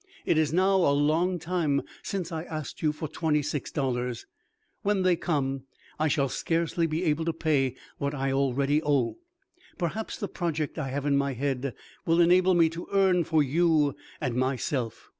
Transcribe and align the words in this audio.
It 0.25 0.35
is 0.35 0.51
now 0.51 0.77
a 0.77 0.89
long 0.97 1.37
time 1.37 1.83
since 2.01 2.31
I 2.31 2.41
asked 2.45 2.81
you 2.81 2.91
for 2.91 3.07
twenty 3.07 3.43
six 3.43 3.71
dollars; 3.71 4.25
when 4.81 5.03
they 5.03 5.15
come, 5.15 5.65
I 5.99 6.07
shall 6.07 6.27
scarcely 6.27 6.87
be 6.87 7.03
able 7.03 7.23
to 7.25 7.33
pay 7.33 7.75
what 7.99 8.15
I 8.15 8.31
already 8.31 8.81
owe. 8.83 9.19
Perhaps 9.77 10.17
the 10.17 10.27
project 10.27 10.79
I 10.79 10.87
have 10.89 11.05
in 11.05 11.17
my 11.19 11.33
head 11.33 11.75
will 12.07 12.19
enable 12.19 12.55
me 12.55 12.67
to 12.69 12.87
earn 12.91 13.25
for 13.25 13.43
you 13.43 13.95
and 14.19 14.33
myself." 14.35 15.07